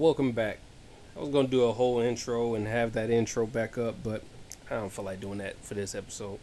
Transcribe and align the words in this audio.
Welcome 0.00 0.32
back. 0.32 0.60
I 1.14 1.20
was 1.20 1.28
gonna 1.28 1.46
do 1.46 1.64
a 1.64 1.72
whole 1.72 2.00
intro 2.00 2.54
and 2.54 2.66
have 2.66 2.94
that 2.94 3.10
intro 3.10 3.44
back 3.44 3.76
up, 3.76 3.96
but 4.02 4.22
I 4.70 4.76
don't 4.76 4.90
feel 4.90 5.04
like 5.04 5.20
doing 5.20 5.36
that 5.40 5.62
for 5.62 5.74
this 5.74 5.94
episode. 5.94 6.38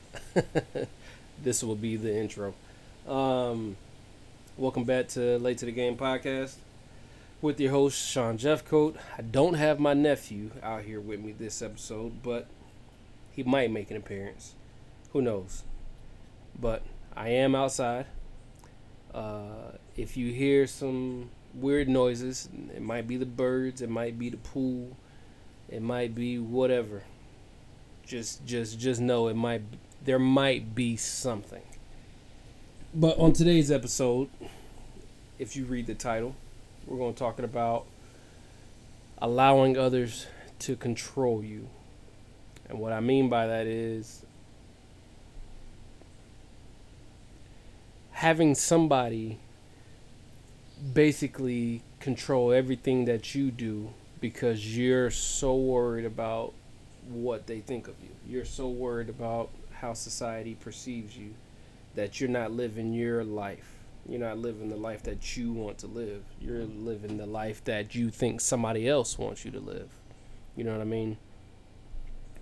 this 1.44 1.64
will 1.64 1.76
be 1.76 1.96
the 1.96 2.16
intro. 2.16 2.54
Um, 3.08 3.76
welcome 4.58 4.84
back 4.84 5.08
to 5.08 5.40
Late 5.40 5.58
to 5.58 5.66
the 5.66 5.72
Game 5.72 5.98
podcast 5.98 6.58
with 7.42 7.60
your 7.60 7.72
host 7.72 7.98
Sean 7.98 8.38
Jeffcoat. 8.38 8.96
I 9.18 9.24
don't 9.24 9.56
have 9.56 9.80
my 9.80 9.96
nephew 9.96 10.52
out 10.62 10.84
here 10.84 11.00
with 11.00 11.20
me 11.20 11.32
this 11.32 11.64
episode, 11.64 12.22
but 12.22 12.46
he 13.32 13.42
might 13.42 13.72
make 13.72 13.90
an 13.90 13.98
appearance. 13.98 14.54
Who 15.14 15.22
knows? 15.24 15.64
But 16.62 16.84
I 17.16 17.30
am 17.30 17.56
outside. 17.56 18.06
Uh, 19.12 19.72
if 19.96 20.16
you 20.16 20.32
hear 20.32 20.68
some 20.68 21.32
weird 21.54 21.88
noises. 21.88 22.50
It 22.76 22.82
might 22.82 23.08
be 23.08 23.18
the 23.18 23.26
birds, 23.26 23.82
it 23.82 23.90
might 23.90 24.18
be 24.18 24.30
the 24.30 24.38
pool, 24.38 24.96
it 25.70 25.82
might 25.82 26.16
be 26.16 26.38
whatever. 26.38 27.04
Just 28.06 28.46
just 28.46 28.80
just 28.80 29.02
know 29.02 29.28
it 29.28 29.36
might 29.36 29.62
there 30.04 30.20
might 30.20 30.74
be 30.74 30.96
something. 30.96 31.64
But 32.94 33.20
on 33.20 33.34
today's 33.34 33.70
episode, 33.70 34.30
if 35.38 35.56
you 35.56 35.66
read 35.66 35.88
the 35.88 35.94
title, 35.94 36.36
we're 36.86 36.98
going 36.98 37.14
to 37.14 37.20
talking 37.20 37.46
about 37.46 37.86
allowing 39.18 39.78
others 39.78 40.28
to 40.60 40.76
control 40.76 41.44
you. 41.44 41.68
And 42.70 42.80
what 42.80 42.94
I 42.94 43.00
mean 43.00 43.30
by 43.30 43.48
that 43.48 43.68
is 43.68 44.26
having 48.12 48.56
somebody 48.56 49.38
basically 50.94 51.82
control 52.00 52.52
everything 52.52 53.06
that 53.06 53.36
you 53.36 53.52
do 53.52 53.90
because 54.20 54.78
you're 54.78 55.12
so 55.12 55.56
worried 55.56 56.06
about 56.06 56.54
what 57.10 57.48
they 57.48 57.60
think 57.60 57.88
of 57.88 57.96
you. 58.02 58.10
You're 58.28 58.46
so 58.46 58.68
worried 58.68 59.10
about 59.10 59.50
how 59.72 59.94
society 59.94 60.56
perceives 60.56 61.16
you 61.18 61.34
that 61.96 62.20
you're 62.20 62.30
not 62.30 62.52
living 62.52 62.94
your 62.94 63.24
life. 63.24 63.74
You're 64.08 64.20
not 64.20 64.38
living 64.38 64.70
the 64.70 64.78
life 64.78 65.04
that 65.04 65.36
you 65.36 65.52
want 65.52 65.80
to 65.80 65.88
live. 65.88 66.24
You're 66.40 66.64
living 66.64 67.18
the 67.18 67.26
life 67.26 67.64
that 67.66 67.96
you 67.96 68.10
think 68.10 68.40
somebody 68.40 68.88
else 68.88 69.18
wants 69.18 69.44
you 69.44 69.52
to 69.52 69.60
live. 69.60 69.90
You 70.56 70.64
know 70.64 70.72
what 70.72 70.82
I 70.82 70.86
mean? 70.86 71.18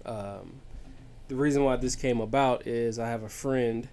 Um, 0.06 0.54
the 1.28 1.36
reason 1.36 1.64
why 1.64 1.76
this 1.78 1.96
came 1.96 2.22
about 2.22 2.68
is 2.68 3.00
I 3.00 3.08
have 3.08 3.24
a 3.24 3.30
friend, 3.30 3.88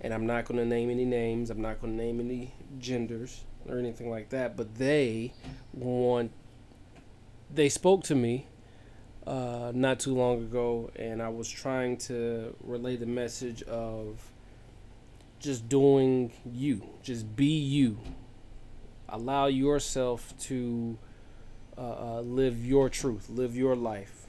and 0.00 0.12
I'm 0.12 0.26
not 0.26 0.44
going 0.44 0.58
to 0.58 0.66
name 0.66 0.90
any 0.90 1.06
names, 1.06 1.48
I'm 1.48 1.62
not 1.62 1.80
going 1.80 1.96
to 1.96 2.04
name 2.04 2.20
any 2.20 2.52
genders 2.78 3.44
or 3.68 3.78
anything 3.78 4.10
like 4.10 4.30
that, 4.30 4.56
but 4.56 4.76
they 4.76 5.32
want 5.72 6.30
they 7.52 7.68
spoke 7.68 8.02
to 8.04 8.14
me 8.14 8.46
uh, 9.26 9.72
not 9.74 10.00
too 10.00 10.14
long 10.14 10.38
ago, 10.42 10.90
and 10.96 11.22
I 11.22 11.28
was 11.28 11.48
trying 11.48 11.96
to 11.98 12.54
relay 12.62 12.96
the 12.96 13.06
message 13.06 13.62
of 13.64 14.30
just 15.38 15.68
doing 15.68 16.32
you, 16.44 16.82
just 17.02 17.36
be 17.36 17.46
you. 17.46 17.98
Allow 19.08 19.46
yourself 19.46 20.34
to 20.40 20.98
uh, 21.76 21.80
uh, 21.80 22.20
live 22.20 22.64
your 22.64 22.88
truth, 22.88 23.28
live 23.28 23.56
your 23.56 23.76
life. 23.76 24.26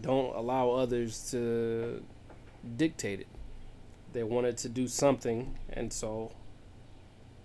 Don't 0.00 0.34
allow 0.34 0.70
others 0.70 1.30
to 1.30 2.02
dictate 2.76 3.20
it. 3.20 3.26
They 4.12 4.22
wanted 4.22 4.56
to 4.58 4.68
do 4.68 4.88
something, 4.88 5.56
and 5.68 5.92
so 5.92 6.32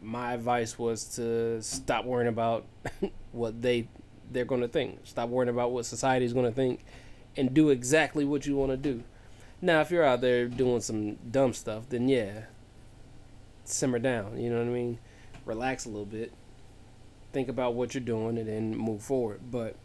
my 0.02 0.34
advice 0.34 0.78
was 0.80 1.06
to 1.16 1.62
stop 1.62 2.06
worrying 2.06 2.28
about 2.28 2.66
what 3.32 3.62
they 3.62 3.88
they're 4.32 4.46
going 4.46 4.62
to 4.62 4.68
think. 4.68 5.00
Stop 5.04 5.30
worrying 5.30 5.50
about 5.50 5.72
what 5.72 5.86
society 5.86 6.26
is 6.26 6.34
going 6.34 6.46
to 6.46 6.52
think, 6.52 6.84
and 7.38 7.54
do 7.54 7.70
exactly 7.70 8.26
what 8.26 8.46
you 8.46 8.56
want 8.56 8.72
to 8.72 8.78
do. 8.78 9.04
Now, 9.62 9.82
if 9.82 9.92
you're 9.92 10.04
out 10.04 10.22
there 10.22 10.48
doing 10.48 10.82
some 10.82 11.16
dumb 11.16 11.54
stuff, 11.54 11.84
then 11.90 12.10
yeah, 12.10 12.44
simmer 13.64 14.00
down. 14.00 14.40
You 14.40 14.50
know 14.50 14.58
what 14.58 14.68
I 14.68 14.72
mean? 14.72 15.00
Relax 15.46 15.86
a 15.86 15.90
little 15.90 16.06
bit. 16.06 16.34
Think 17.32 17.48
about 17.48 17.76
what 17.76 17.94
you're 17.94 18.02
doing, 18.02 18.38
and 18.38 18.48
then 18.48 18.76
move 18.76 19.04
forward. 19.04 19.40
But 19.52 19.76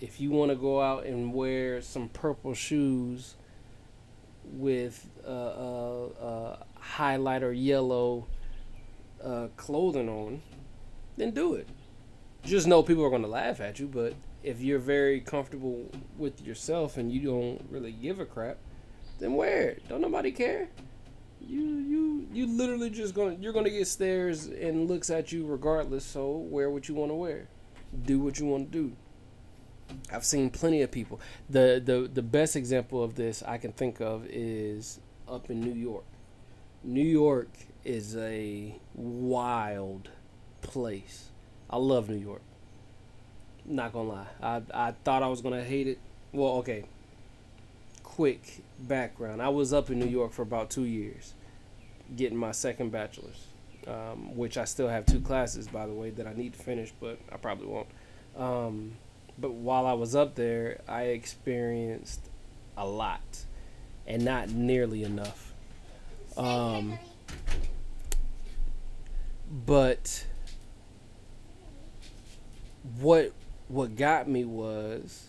if 0.00 0.20
you 0.20 0.30
want 0.30 0.50
to 0.50 0.56
go 0.56 0.80
out 0.80 1.06
and 1.06 1.32
wear 1.32 1.80
some 1.80 2.08
purple 2.08 2.54
shoes 2.54 3.34
with 4.44 5.08
a, 5.24 5.30
a, 5.30 6.06
a 6.06 6.58
highlighter 6.96 7.52
yellow 7.56 8.26
uh, 9.26 9.48
clothing 9.56 10.08
on, 10.08 10.40
then 11.16 11.32
do 11.32 11.54
it. 11.54 11.68
Just 12.44 12.66
know 12.66 12.82
people 12.82 13.04
are 13.04 13.10
going 13.10 13.22
to 13.22 13.28
laugh 13.28 13.60
at 13.60 13.80
you, 13.80 13.88
but 13.88 14.14
if 14.44 14.60
you're 14.60 14.78
very 14.78 15.20
comfortable 15.20 15.90
with 16.16 16.40
yourself 16.40 16.96
and 16.96 17.10
you 17.10 17.20
don't 17.20 17.60
really 17.68 17.90
give 17.90 18.20
a 18.20 18.24
crap, 18.24 18.58
then 19.18 19.34
wear 19.34 19.70
it. 19.70 19.88
Don't 19.88 20.00
nobody 20.00 20.30
care. 20.30 20.68
You 21.40 21.60
you 21.60 22.28
you 22.32 22.46
literally 22.46 22.90
just 22.90 23.14
gonna 23.14 23.36
you're 23.40 23.52
gonna 23.52 23.70
get 23.70 23.86
stares 23.86 24.46
and 24.46 24.88
looks 24.88 25.10
at 25.10 25.32
you 25.32 25.46
regardless. 25.46 26.04
So 26.04 26.30
wear 26.30 26.70
what 26.70 26.88
you 26.88 26.94
want 26.94 27.10
to 27.10 27.14
wear, 27.14 27.48
do 28.04 28.20
what 28.20 28.38
you 28.38 28.46
want 28.46 28.72
to 28.72 28.78
do. 28.78 28.96
I've 30.12 30.24
seen 30.24 30.50
plenty 30.50 30.82
of 30.82 30.90
people. 30.90 31.20
The 31.50 31.80
the 31.84 32.10
the 32.12 32.22
best 32.22 32.56
example 32.56 33.02
of 33.02 33.14
this 33.14 33.42
I 33.46 33.58
can 33.58 33.72
think 33.72 34.00
of 34.00 34.26
is 34.28 35.00
up 35.28 35.50
in 35.50 35.60
New 35.60 35.74
York. 35.74 36.04
New 36.82 37.04
York 37.04 37.48
is 37.86 38.16
a 38.16 38.74
wild 38.94 40.10
place. 40.60 41.28
I 41.70 41.76
love 41.76 42.08
New 42.08 42.18
York. 42.18 42.42
Not 43.64 43.92
gonna 43.92 44.08
lie. 44.08 44.26
I 44.42 44.62
I 44.74 44.94
thought 45.04 45.22
I 45.22 45.28
was 45.28 45.40
gonna 45.40 45.62
hate 45.62 45.86
it. 45.86 45.98
Well, 46.32 46.54
okay. 46.56 46.84
Quick 48.02 48.62
background. 48.78 49.40
I 49.40 49.50
was 49.50 49.72
up 49.72 49.90
in 49.90 49.98
New 50.00 50.06
York 50.06 50.32
for 50.32 50.42
about 50.42 50.70
two 50.70 50.84
years, 50.84 51.34
getting 52.16 52.36
my 52.36 52.52
second 52.52 52.90
bachelor's, 52.90 53.46
um, 53.86 54.36
which 54.36 54.56
I 54.56 54.64
still 54.64 54.88
have 54.88 55.06
two 55.06 55.20
classes, 55.20 55.68
by 55.68 55.86
the 55.86 55.92
way, 55.92 56.10
that 56.10 56.26
I 56.26 56.32
need 56.32 56.54
to 56.54 56.58
finish, 56.58 56.92
but 57.00 57.18
I 57.30 57.36
probably 57.36 57.66
won't. 57.66 57.88
Um, 58.36 58.92
but 59.38 59.52
while 59.52 59.86
I 59.86 59.92
was 59.92 60.16
up 60.16 60.34
there, 60.34 60.80
I 60.88 61.04
experienced 61.04 62.20
a 62.76 62.86
lot, 62.86 63.44
and 64.06 64.24
not 64.24 64.50
nearly 64.50 65.04
enough. 65.04 65.52
Um, 66.36 66.98
but 69.50 70.26
what 72.98 73.32
what 73.68 73.96
got 73.96 74.28
me 74.28 74.44
was 74.44 75.28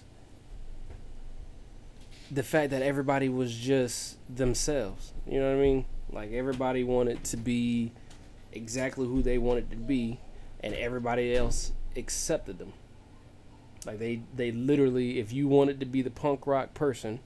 the 2.29 2.43
fact 2.43 2.71
that 2.71 2.81
everybody 2.81 3.29
was 3.29 3.55
just 3.55 4.17
themselves. 4.33 5.13
You 5.25 5.39
know 5.39 5.49
what 5.49 5.57
I 5.57 5.61
mean? 5.61 5.85
Like 6.11 6.31
everybody 6.31 6.83
wanted 6.83 7.23
to 7.25 7.37
be 7.37 7.91
exactly 8.51 9.07
who 9.07 9.21
they 9.21 9.37
wanted 9.37 9.69
to 9.71 9.77
be 9.77 10.19
and 10.61 10.73
everybody 10.73 11.35
else 11.35 11.71
accepted 11.95 12.59
them. 12.59 12.73
Like 13.85 13.99
they 13.99 14.21
they 14.35 14.51
literally 14.51 15.19
if 15.19 15.31
you 15.31 15.47
wanted 15.47 15.79
to 15.79 15.85
be 15.85 16.01
the 16.01 16.11
punk 16.11 16.45
rock 16.47 16.73
person 16.73 17.19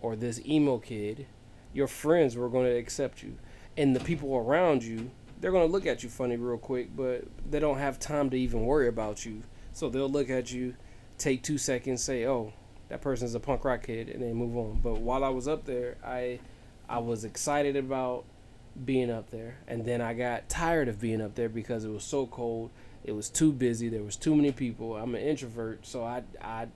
or 0.00 0.14
this 0.16 0.40
emo 0.46 0.78
kid, 0.78 1.26
your 1.72 1.88
friends 1.88 2.36
were 2.36 2.48
going 2.48 2.66
to 2.66 2.76
accept 2.76 3.22
you 3.22 3.36
and 3.76 3.94
the 3.94 4.00
people 4.00 4.36
around 4.36 4.82
you 4.84 5.10
they're 5.40 5.52
gonna 5.52 5.66
look 5.66 5.86
at 5.86 6.02
you 6.02 6.08
funny 6.08 6.36
real 6.36 6.58
quick, 6.58 6.94
but 6.96 7.24
they 7.48 7.58
don't 7.58 7.78
have 7.78 7.98
time 7.98 8.30
to 8.30 8.36
even 8.36 8.64
worry 8.64 8.88
about 8.88 9.24
you. 9.24 9.42
So 9.72 9.88
they'll 9.88 10.08
look 10.08 10.30
at 10.30 10.52
you, 10.52 10.74
take 11.18 11.42
two 11.42 11.58
seconds, 11.58 12.02
say, 12.02 12.26
"Oh, 12.26 12.52
that 12.88 13.00
person's 13.00 13.34
a 13.34 13.40
punk 13.40 13.64
rock 13.64 13.84
kid," 13.84 14.08
and 14.08 14.22
then 14.22 14.34
move 14.34 14.56
on. 14.56 14.80
But 14.82 15.00
while 15.00 15.24
I 15.24 15.28
was 15.28 15.46
up 15.46 15.64
there, 15.64 15.96
I 16.04 16.40
I 16.88 16.98
was 16.98 17.24
excited 17.24 17.76
about 17.76 18.24
being 18.84 19.10
up 19.10 19.30
there, 19.30 19.58
and 19.66 19.84
then 19.84 20.00
I 20.00 20.14
got 20.14 20.48
tired 20.48 20.88
of 20.88 21.00
being 21.00 21.20
up 21.20 21.34
there 21.34 21.48
because 21.48 21.84
it 21.84 21.90
was 21.90 22.04
so 22.04 22.26
cold. 22.26 22.70
It 23.04 23.12
was 23.12 23.28
too 23.30 23.52
busy. 23.52 23.88
There 23.88 24.02
was 24.02 24.16
too 24.16 24.34
many 24.34 24.52
people. 24.52 24.96
I'm 24.96 25.14
an 25.14 25.22
introvert, 25.22 25.86
so 25.86 26.04
I 26.04 26.22
I 26.42 26.68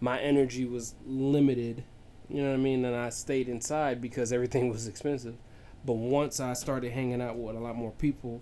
my 0.00 0.20
energy 0.20 0.64
was 0.64 0.94
limited. 1.06 1.84
You 2.28 2.42
know 2.42 2.48
what 2.48 2.54
I 2.54 2.58
mean? 2.58 2.84
And 2.84 2.96
I 2.96 3.10
stayed 3.10 3.48
inside 3.48 4.00
because 4.00 4.32
everything 4.32 4.68
was 4.72 4.88
expensive. 4.88 5.36
But 5.84 5.94
once 5.94 6.38
I 6.40 6.52
started 6.52 6.92
hanging 6.92 7.20
out 7.20 7.36
with 7.36 7.56
a 7.56 7.60
lot 7.60 7.74
more 7.74 7.90
people, 7.92 8.40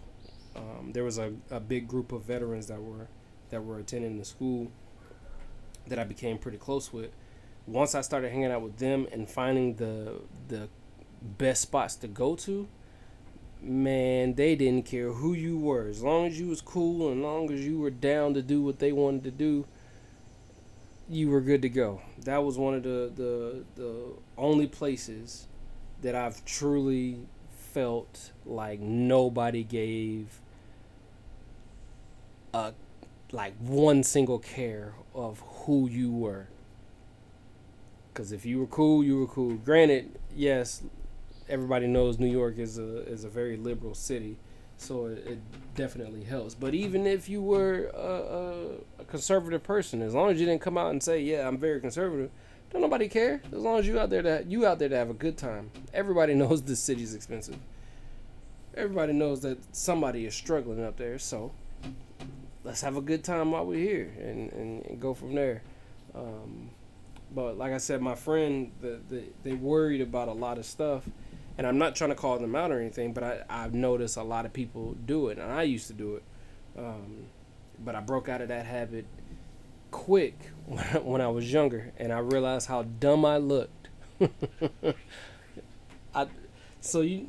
um, 0.55 0.91
there 0.93 1.05
was 1.05 1.19
a, 1.19 1.33
a 1.51 1.61
big 1.61 1.89
group 1.89 2.13
of 2.13 2.25
veterans 2.25 2.67
that 2.67 2.83
were 2.83 3.09
that 3.51 3.65
were 3.65 3.79
attending 3.79 4.19
the 4.19 4.25
school 4.25 4.71
that 5.89 5.99
I 5.99 6.05
became 6.05 6.39
pretty 6.39 6.59
close 6.59 6.93
with. 6.93 7.11
Once 7.67 7.95
I 7.95 8.01
started 8.01 8.31
hanging 8.31 8.51
out 8.51 8.63
with 8.63 8.79
them 8.79 9.07
and 9.13 9.29
finding 9.29 9.75
the 9.77 10.21
the 10.49 10.69
best 11.23 11.63
spots 11.63 11.97
to 11.97 12.09
go 12.09 12.35
to, 12.37 12.69
man, 13.61 14.35
they 14.35 14.55
didn't 14.55 14.87
care 14.87 15.13
who 15.13 15.33
you 15.33 15.59
were. 15.59 15.87
As 15.87 16.03
long 16.03 16.27
as 16.27 16.39
you 16.39 16.49
was 16.49 16.61
cool 16.61 17.11
and 17.11 17.23
long 17.23 17.51
as 17.53 17.65
you 17.65 17.79
were 17.79 17.91
down 17.91 18.35
to 18.35 18.43
do 18.43 18.63
what 18.63 18.79
they 18.79 18.93
wanted 18.93 19.25
to 19.25 19.31
do, 19.31 19.67
you 21.09 21.31
were 21.31 21.41
good 21.41 21.63
to 21.63 21.69
go. 21.69 22.03
That 22.25 22.45
was 22.45 22.59
one 22.59 22.75
of 22.75 22.83
the 22.83 23.11
the, 23.15 23.65
the 23.77 24.13
only 24.37 24.67
places 24.67 25.47
that 26.03 26.15
I've 26.15 26.45
truly 26.45 27.19
felt 27.51 28.31
like 28.45 28.81
nobody 28.81 29.63
gave 29.63 30.41
a 32.53 32.73
like 33.33 33.55
one 33.59 34.03
single 34.03 34.39
care 34.39 34.95
of 35.15 35.41
who 35.41 35.89
you 35.89 36.11
were. 36.11 36.49
Because 38.13 38.33
if 38.33 38.45
you 38.45 38.59
were 38.59 38.67
cool, 38.67 39.05
you 39.05 39.21
were 39.21 39.27
cool. 39.27 39.55
Granted, 39.55 40.19
yes, 40.35 40.83
everybody 41.49 41.87
knows 41.87 42.19
New 42.19 42.31
York 42.31 42.59
is 42.59 42.79
a 42.79 43.07
is 43.07 43.25
a 43.25 43.29
very 43.29 43.57
liberal 43.57 43.95
city, 43.95 44.37
so 44.77 45.07
it, 45.07 45.19
it 45.27 45.39
definitely 45.75 46.25
helps. 46.25 46.55
But 46.55 46.75
even 46.75 47.07
if 47.07 47.29
you 47.29 47.41
were 47.41 47.91
a, 47.95 47.99
a, 47.99 49.03
a, 49.03 49.05
conservative 49.05 49.63
person, 49.63 50.03
as 50.03 50.15
long 50.15 50.31
as 50.31 50.41
you 50.41 50.47
didn't 50.47 50.63
come 50.63 50.77
out 50.77 50.91
and 50.91 51.03
say, 51.03 51.21
"Yeah, 51.21 51.47
I'm 51.47 51.57
very 51.57 51.81
conservative," 51.81 52.31
don't 52.71 52.83
nobody 52.83 53.09
care. 53.09 53.43
As 53.53 53.59
long 53.59 53.79
as 53.79 53.87
you 53.87 53.99
out 53.99 54.11
there 54.11 54.23
to 54.23 54.45
you 54.47 54.67
out 54.67 54.79
there 54.79 54.89
to 54.89 54.97
have 54.97 55.11
a 55.11 55.15
good 55.15 55.37
time. 55.37 55.71
Everybody 55.93 56.35
knows 56.43 56.63
this 56.63 56.81
city's 56.81 57.15
expensive. 57.15 57.59
Everybody 58.75 59.13
knows 59.13 59.41
that 59.43 59.59
somebody 59.75 60.27
is 60.27 60.35
struggling 60.35 60.85
up 60.85 60.97
there, 60.97 61.19
so 61.19 61.51
let's 62.63 62.83
have 62.83 62.97
a 62.97 63.01
good 63.01 63.25
time 63.25 63.51
while 63.51 63.67
we're 63.67 63.79
here 63.79 64.13
and, 64.21 64.53
and, 64.53 64.87
and 64.87 65.01
go 65.01 65.13
from 65.13 65.35
there. 65.35 65.63
Um, 66.15 66.71
but 67.35 67.59
like 67.59 67.73
I 67.73 67.79
said, 67.79 68.01
my 68.01 68.15
friend, 68.15 68.71
the, 68.81 69.01
the, 69.09 69.25
they 69.43 69.55
worried 69.55 70.01
about 70.01 70.29
a 70.29 70.33
lot 70.33 70.57
of 70.57 70.67
stuff, 70.67 71.05
and 71.59 71.67
I'm 71.67 71.79
not 71.79 71.97
trying 71.97 72.11
to 72.11 72.17
call 72.17 72.39
them 72.39 72.55
out 72.55 72.71
or 72.71 72.81
anything, 72.81 73.13
but 73.13 73.25
I, 73.25 73.43
I've 73.49 73.75
noticed 73.75 74.17
a 74.17 74.23
lot 74.23 74.47
of 74.47 74.53
people 74.53 74.97
do 75.05 75.29
it, 75.29 75.39
and 75.39 75.51
I 75.51 75.63
used 75.63 75.89
to 75.89 75.93
do 75.93 76.17
it. 76.17 76.23
Um, 76.79 77.27
but 77.85 77.95
I 77.97 78.01
broke 78.01 78.29
out 78.29 78.41
of 78.41 78.49
that 78.49 78.67
habit 78.67 79.07
quick 79.91 80.39
when 80.67 81.21
I, 81.21 81.29
was 81.29 81.53
younger, 81.53 81.93
and 81.99 82.13
I 82.13 82.19
realized 82.19 82.69
how 82.69 82.83
dumb 82.83 83.25
I 83.25 83.39
looked. 83.39 83.89
I 86.15 86.27
so 86.81 87.01
you 87.01 87.29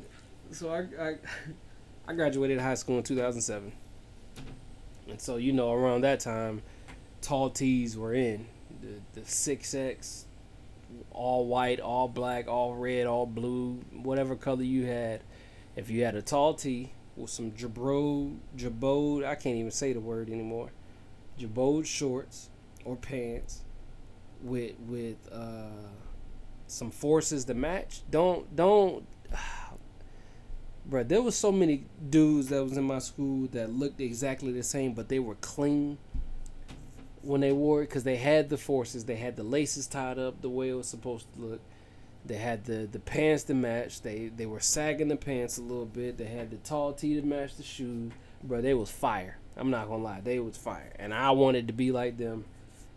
so 0.50 0.70
I, 0.70 0.86
I 1.00 1.16
I 2.08 2.14
graduated 2.14 2.60
high 2.60 2.74
school 2.74 2.98
in 2.98 3.04
2007, 3.04 3.72
and 5.08 5.20
so 5.20 5.36
you 5.36 5.52
know 5.52 5.72
around 5.72 6.02
that 6.02 6.20
time, 6.20 6.62
tall 7.20 7.50
tees 7.50 7.96
were 7.96 8.14
in 8.14 8.46
the 8.80 9.20
the 9.20 9.26
six 9.26 9.74
X, 9.74 10.26
all 11.10 11.46
white, 11.46 11.80
all 11.80 12.08
black, 12.08 12.48
all 12.48 12.74
red, 12.74 13.06
all 13.06 13.26
blue, 13.26 13.80
whatever 13.92 14.36
color 14.36 14.62
you 14.62 14.86
had. 14.86 15.22
If 15.74 15.90
you 15.90 16.04
had 16.04 16.14
a 16.14 16.22
tall 16.22 16.54
tee 16.54 16.92
with 17.16 17.30
some 17.30 17.52
jabode, 17.52 18.36
jabode, 18.56 19.24
I 19.24 19.34
can't 19.34 19.56
even 19.56 19.70
say 19.70 19.92
the 19.92 20.00
word 20.00 20.28
anymore. 20.28 20.70
Jabode 21.38 21.86
shorts 21.86 22.50
or 22.84 22.96
pants 22.96 23.62
with 24.42 24.72
with 24.88 25.16
uh, 25.32 25.66
some 26.66 26.90
forces 26.90 27.44
to 27.46 27.54
match. 27.54 28.00
Don't 28.10 28.54
don't 28.54 29.06
bro, 30.86 31.04
there 31.04 31.22
was 31.22 31.36
so 31.36 31.52
many 31.52 31.84
dudes 32.10 32.48
that 32.48 32.62
was 32.62 32.76
in 32.76 32.84
my 32.84 32.98
school 32.98 33.48
that 33.52 33.72
looked 33.72 34.00
exactly 34.00 34.52
the 34.52 34.62
same, 34.62 34.92
but 34.92 35.08
they 35.08 35.18
were 35.18 35.36
clean 35.36 35.98
when 37.22 37.40
they 37.40 37.52
wore 37.52 37.82
it 37.82 37.88
because 37.88 38.04
they 38.04 38.16
had 38.16 38.48
the 38.48 38.58
forces. 38.58 39.04
They 39.04 39.16
had 39.16 39.36
the 39.36 39.44
laces 39.44 39.86
tied 39.86 40.18
up 40.18 40.42
the 40.42 40.48
way 40.48 40.70
it 40.70 40.74
was 40.74 40.88
supposed 40.88 41.32
to 41.34 41.40
look. 41.40 41.60
They 42.24 42.36
had 42.36 42.64
the, 42.64 42.88
the 42.90 43.00
pants 43.00 43.44
to 43.44 43.54
match. 43.54 44.02
They 44.02 44.28
they 44.28 44.46
were 44.46 44.60
sagging 44.60 45.08
the 45.08 45.16
pants 45.16 45.58
a 45.58 45.62
little 45.62 45.86
bit. 45.86 46.18
They 46.18 46.26
had 46.26 46.50
the 46.50 46.56
tall 46.58 46.92
tee 46.92 47.20
to 47.20 47.26
match 47.26 47.56
the 47.56 47.62
shoes. 47.62 48.12
Bro, 48.44 48.62
they 48.62 48.74
was 48.74 48.90
fire. 48.90 49.38
I'm 49.56 49.70
not 49.70 49.88
gonna 49.88 50.02
lie, 50.02 50.20
they 50.20 50.38
was 50.38 50.56
fire, 50.56 50.92
and 50.98 51.12
I 51.12 51.30
wanted 51.32 51.66
to 51.66 51.72
be 51.72 51.92
like 51.92 52.16
them 52.16 52.44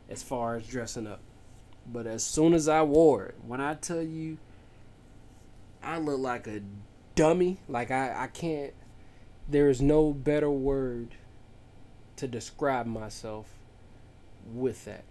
as 0.10 0.24
far 0.24 0.56
as 0.56 0.68
dressing 0.68 1.08
up. 1.08 1.22
But 1.86 2.08
as 2.08 2.24
soon 2.24 2.54
as 2.54 2.68
I 2.68 2.82
wore 2.82 3.26
it, 3.26 3.36
when 3.46 3.62
I 3.62 3.76
tell 3.76 4.02
you, 4.02 4.38
I 5.84 5.98
look 6.00 6.20
like 6.20 6.48
a 6.48 6.62
dummy. 7.14 7.58
Like 7.68 7.92
I, 7.92 8.24
I 8.24 8.28
can't. 8.28 8.74
There 9.48 9.70
is 9.70 9.82
no 9.82 10.12
better 10.12 10.50
word 10.50 11.16
to 12.18 12.28
describe 12.28 12.88
myself 12.88 13.48
with 14.54 14.86
that. 14.86 15.04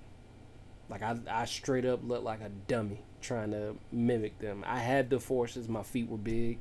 Like 0.89 1.03
I, 1.03 1.17
I 1.31 1.45
straight 1.45 1.85
up 1.85 2.01
look 2.03 2.25
like 2.25 2.41
a 2.41 2.49
dummy 2.49 3.01
trying 3.21 3.53
to 3.53 3.77
mimic 3.91 4.39
them. 4.39 4.65
I 4.67 4.81
had 4.81 5.11
the 5.11 5.21
forces. 5.21 5.69
My 5.69 5.83
feet 5.83 6.09
were 6.09 6.19
big 6.19 6.59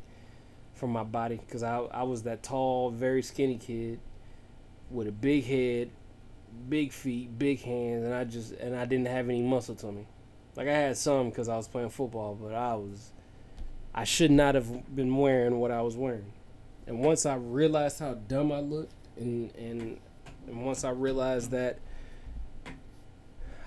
from 0.74 0.92
my 0.92 1.04
body 1.04 1.38
because 1.46 1.64
I, 1.64 1.78
I 1.78 2.04
was 2.04 2.24
that 2.24 2.44
tall, 2.44 2.90
very 2.90 3.22
skinny 3.22 3.58
kid 3.58 4.00
with 4.90 5.08
a 5.08 5.12
big 5.12 5.46
head, 5.46 5.90
big 6.70 6.92
feet, 6.92 7.38
big 7.38 7.62
hands, 7.62 8.06
and 8.06 8.14
I 8.14 8.24
just 8.24 8.54
and 8.54 8.76
I 8.76 8.86
didn't 8.86 9.08
have 9.08 9.30
any 9.30 9.42
muscle 9.42 9.76
to 9.76 9.92
me. 9.92 10.08
Like 10.56 10.68
I 10.68 10.74
had 10.74 10.98
some 10.98 11.30
because 11.30 11.50
I 11.50 11.58
was 11.58 11.68
playing 11.68 11.90
football, 11.90 12.36
but 12.36 12.54
I 12.54 12.76
was 12.76 13.12
I 13.94 14.04
should 14.04 14.32
not 14.32 14.56
have 14.56 14.96
been 14.96 15.16
wearing 15.16 15.60
what 15.60 15.72
I 15.72 15.82
was 15.82 15.96
wearing. 15.96 16.32
And 16.88 17.00
once 17.00 17.26
I 17.26 17.36
realized 17.36 18.00
how 18.00 18.16
dumb 18.16 18.52
I 18.52 18.60
looked, 18.60 18.94
and 19.18 19.54
and, 19.56 20.00
and 20.48 20.66
once 20.66 20.84
I 20.84 20.90
realized 20.90 21.52
that 21.52 21.80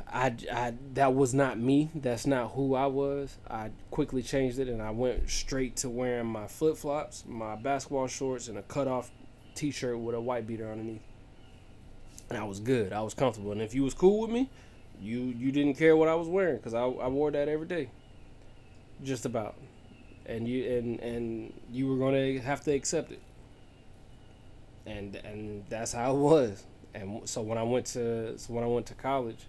I, 0.09 0.35
I 0.53 0.75
that 0.95 1.15
was 1.15 1.35
not 1.35 1.59
me, 1.59 1.91
that's 1.95 2.27
not 2.27 2.53
who 2.53 2.75
I 2.75 2.87
was, 2.87 3.39
I 3.49 3.71
quickly 3.91 4.23
changed 4.23 4.59
it 4.59 4.69
and 4.69 4.81
I 4.81 4.91
went 4.91 5.29
straight 5.29 5.77
to 5.79 5.91
wearing 5.91 6.27
my 6.27 6.47
flip 6.47 6.77
flops, 6.77 7.25
my 7.27 7.57
basketball 7.57 8.07
shorts, 8.07 8.49
and 8.49 8.57
a 8.57 8.63
cut 8.63 8.89
off 8.89 9.11
t 9.55 9.71
shirt 9.71 9.99
with 9.99 10.15
a 10.15 10.21
white 10.21 10.47
beater 10.47 10.71
underneath. 10.71 11.06
And 12.29 12.39
I 12.39 12.45
was 12.45 12.61
good. 12.61 12.93
I 12.93 13.03
was 13.03 13.15
comfortable. 13.15 13.53
And 13.53 13.63
if 13.63 13.75
you 13.75 13.83
was 13.83 13.95
cool 13.95 14.21
with 14.23 14.31
me, 14.31 14.49
you 15.01 15.35
you 15.39 15.53
didn't 15.53 15.75
care 15.75 15.97
what 15.97 16.09
I 16.09 16.15
was 16.15 16.29
wearing 16.29 16.57
because 16.57 16.75
I, 16.75 16.83
I 16.83 17.09
wore 17.09 17.31
that 17.31 17.49
every 17.49 17.67
day. 17.67 17.91
Just 19.03 19.27
about 19.27 19.57
and 20.27 20.49
you 20.49 20.77
and 20.77 21.01
and 21.01 21.53
you 21.71 21.87
were 21.89 21.97
gonna 21.97 22.41
have 22.41 22.63
to 22.65 22.73
accept 22.73 23.13
it. 23.13 23.21
And 24.87 25.17
and 25.17 25.65
that's 25.69 25.93
how 25.93 26.15
it 26.15 26.19
was. 26.19 26.65
And 26.95 27.29
so 27.29 27.43
when 27.43 27.59
I 27.59 27.63
went 27.63 27.87
to 27.87 28.39
so 28.39 28.53
when 28.53 28.65
I 28.65 28.67
went 28.67 28.87
to 28.87 28.95
college, 28.95 29.47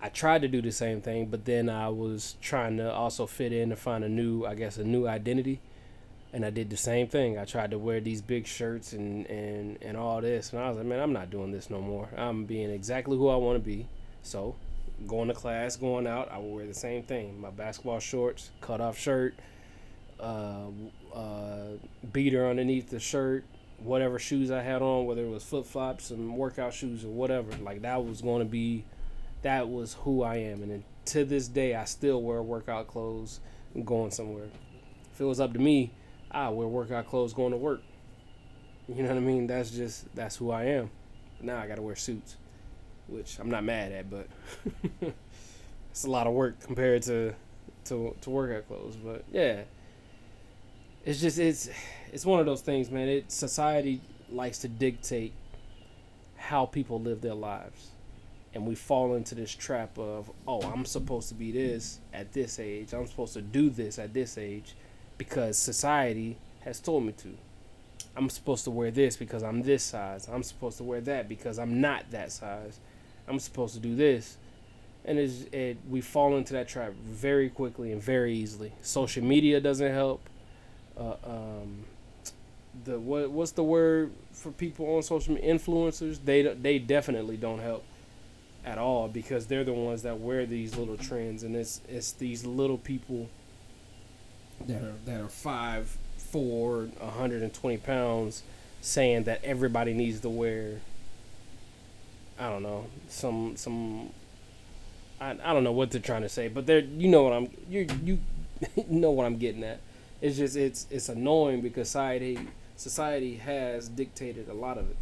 I 0.00 0.08
tried 0.08 0.42
to 0.42 0.48
do 0.48 0.62
the 0.62 0.72
same 0.72 1.00
thing, 1.00 1.26
but 1.26 1.44
then 1.44 1.68
I 1.68 1.88
was 1.88 2.36
trying 2.40 2.76
to 2.78 2.92
also 2.92 3.26
fit 3.26 3.52
in 3.52 3.70
to 3.70 3.76
find 3.76 4.04
a 4.04 4.08
new, 4.08 4.44
I 4.44 4.54
guess, 4.54 4.78
a 4.78 4.84
new 4.84 5.06
identity. 5.06 5.60
And 6.36 6.44
I 6.44 6.50
did 6.50 6.68
the 6.68 6.76
same 6.76 7.08
thing. 7.08 7.38
I 7.38 7.46
tried 7.46 7.70
to 7.70 7.78
wear 7.78 7.98
these 7.98 8.20
big 8.20 8.46
shirts 8.46 8.92
and, 8.92 9.24
and, 9.24 9.78
and 9.80 9.96
all 9.96 10.20
this. 10.20 10.52
And 10.52 10.60
I 10.60 10.68
was 10.68 10.76
like, 10.76 10.84
man, 10.84 11.00
I'm 11.00 11.14
not 11.14 11.30
doing 11.30 11.50
this 11.50 11.70
no 11.70 11.80
more. 11.80 12.10
I'm 12.14 12.44
being 12.44 12.68
exactly 12.68 13.16
who 13.16 13.30
I 13.30 13.36
want 13.36 13.56
to 13.56 13.64
be. 13.64 13.88
So 14.22 14.54
going 15.06 15.28
to 15.28 15.34
class, 15.34 15.76
going 15.76 16.06
out, 16.06 16.30
I 16.30 16.36
would 16.36 16.54
wear 16.54 16.66
the 16.66 16.74
same 16.74 17.04
thing: 17.04 17.40
my 17.40 17.48
basketball 17.48 18.00
shorts, 18.00 18.50
cut 18.60 18.82
off 18.82 18.98
shirt, 18.98 19.34
uh, 20.20 20.66
uh, 21.14 21.68
beater 22.12 22.46
underneath 22.46 22.90
the 22.90 23.00
shirt, 23.00 23.44
whatever 23.78 24.18
shoes 24.18 24.50
I 24.50 24.60
had 24.60 24.82
on, 24.82 25.06
whether 25.06 25.22
it 25.22 25.30
was 25.30 25.42
flip 25.42 25.64
flops 25.64 26.10
and 26.10 26.36
workout 26.36 26.74
shoes 26.74 27.02
or 27.02 27.08
whatever. 27.08 27.50
Like 27.62 27.80
that 27.80 28.04
was 28.04 28.20
going 28.20 28.40
to 28.40 28.50
be, 28.50 28.84
that 29.40 29.70
was 29.70 29.94
who 30.00 30.22
I 30.22 30.36
am, 30.36 30.62
and 30.62 30.84
to 31.06 31.24
this 31.24 31.48
day, 31.48 31.74
I 31.74 31.84
still 31.84 32.20
wear 32.20 32.42
workout 32.42 32.88
clothes 32.88 33.40
going 33.86 34.10
somewhere. 34.10 34.48
If 35.14 35.20
it 35.22 35.24
was 35.24 35.40
up 35.40 35.54
to 35.54 35.58
me, 35.58 35.92
Ah, 36.32 36.46
I 36.46 36.48
wear 36.50 36.66
workout 36.66 37.06
clothes 37.06 37.32
going 37.32 37.52
to 37.52 37.56
work. 37.56 37.82
You 38.88 39.02
know 39.02 39.08
what 39.08 39.18
I 39.18 39.20
mean? 39.20 39.46
That's 39.46 39.70
just 39.70 40.14
that's 40.14 40.36
who 40.36 40.50
I 40.50 40.64
am. 40.64 40.90
Now 41.40 41.58
I 41.58 41.66
got 41.66 41.76
to 41.76 41.82
wear 41.82 41.96
suits 41.96 42.36
which 43.08 43.38
I'm 43.38 43.50
not 43.50 43.64
mad 43.64 43.92
at, 43.92 44.10
but 44.10 44.28
it's 45.90 46.04
a 46.04 46.10
lot 46.10 46.26
of 46.26 46.32
work 46.32 46.60
compared 46.60 47.02
to 47.02 47.34
to 47.84 48.14
to 48.20 48.30
workout 48.30 48.66
clothes. 48.66 48.96
But 48.96 49.24
yeah, 49.30 49.62
it's 51.04 51.20
just 51.20 51.38
it's 51.38 51.68
it's 52.12 52.26
one 52.26 52.40
of 52.40 52.46
those 52.46 52.62
things, 52.62 52.90
man. 52.90 53.08
It 53.08 53.30
society 53.30 54.00
likes 54.30 54.58
to 54.58 54.68
dictate 54.68 55.32
how 56.36 56.66
people 56.66 57.00
live 57.00 57.20
their 57.20 57.34
lives. 57.34 57.90
And 58.54 58.66
we 58.66 58.74
fall 58.74 59.16
into 59.16 59.34
this 59.34 59.54
trap 59.54 59.98
of, 59.98 60.30
oh, 60.48 60.62
I'm 60.62 60.86
supposed 60.86 61.28
to 61.28 61.34
be 61.34 61.52
this 61.52 62.00
at 62.14 62.32
this 62.32 62.58
age. 62.58 62.94
I'm 62.94 63.06
supposed 63.06 63.34
to 63.34 63.42
do 63.42 63.68
this 63.68 63.98
at 63.98 64.14
this 64.14 64.38
age 64.38 64.74
because 65.18 65.58
society 65.58 66.36
has 66.60 66.80
told 66.80 67.04
me 67.04 67.12
to. 67.12 67.36
I'm 68.16 68.30
supposed 68.30 68.64
to 68.64 68.70
wear 68.70 68.90
this 68.90 69.16
because 69.16 69.42
I'm 69.42 69.62
this 69.62 69.82
size. 69.82 70.28
I'm 70.28 70.42
supposed 70.42 70.78
to 70.78 70.84
wear 70.84 71.00
that 71.02 71.28
because 71.28 71.58
I'm 71.58 71.80
not 71.80 72.10
that 72.10 72.32
size. 72.32 72.80
I'm 73.28 73.38
supposed 73.38 73.74
to 73.74 73.80
do 73.80 73.94
this, 73.94 74.36
and 75.04 75.18
it's, 75.18 75.42
it 75.52 75.78
we 75.88 76.00
fall 76.00 76.36
into 76.36 76.52
that 76.54 76.68
trap 76.68 76.92
very 76.92 77.50
quickly 77.50 77.92
and 77.92 78.02
very 78.02 78.34
easily. 78.34 78.72
Social 78.82 79.24
media 79.24 79.60
doesn't 79.60 79.92
help. 79.92 80.28
Uh, 80.96 81.16
um, 81.24 81.84
the 82.84 82.98
what 82.98 83.30
what's 83.30 83.52
the 83.52 83.64
word 83.64 84.12
for 84.32 84.50
people 84.52 84.96
on 84.96 85.02
social 85.02 85.34
media? 85.34 85.54
Influencers. 85.54 86.18
They 86.24 86.42
they 86.42 86.78
definitely 86.78 87.36
don't 87.36 87.60
help 87.60 87.84
at 88.64 88.78
all 88.78 89.08
because 89.08 89.46
they're 89.46 89.64
the 89.64 89.72
ones 89.72 90.02
that 90.02 90.18
wear 90.20 90.46
these 90.46 90.76
little 90.76 90.96
trends, 90.96 91.42
and 91.42 91.54
it's 91.56 91.80
it's 91.88 92.12
these 92.12 92.44
little 92.46 92.78
people 92.78 93.28
that 94.66 94.82
are 94.82 94.94
that 95.04 95.20
are 95.20 95.28
five, 95.28 95.96
four, 96.16 96.88
120 96.98 97.76
pounds, 97.78 98.42
saying 98.80 99.24
that 99.24 99.44
everybody 99.44 99.92
needs 99.94 100.20
to 100.20 100.28
wear 100.28 100.80
I 102.38 102.50
don't 102.50 102.62
know 102.62 102.86
some 103.08 103.56
some 103.56 104.10
I, 105.20 105.30
I 105.30 105.52
don't 105.54 105.64
know 105.64 105.72
what 105.72 105.90
they're 105.90 106.00
trying 106.00 106.22
to 106.22 106.28
say, 106.28 106.48
but 106.48 106.66
they're 106.66 106.80
you 106.80 107.08
know 107.08 107.22
what 107.22 107.32
I'm 107.32 107.48
you 107.68 107.86
you 108.04 108.18
know 108.88 109.10
what 109.10 109.26
I'm 109.26 109.38
getting 109.38 109.64
at. 109.64 109.80
It's 110.20 110.36
just 110.36 110.56
it's 110.56 110.86
it's 110.90 111.08
annoying 111.08 111.62
because 111.62 111.88
society 111.88 112.38
society 112.76 113.36
has 113.36 113.88
dictated 113.88 114.48
a 114.48 114.54
lot 114.54 114.76
of 114.76 114.90
it, 114.90 114.96